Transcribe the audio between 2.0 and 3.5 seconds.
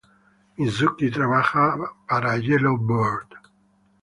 para Yellow Bird.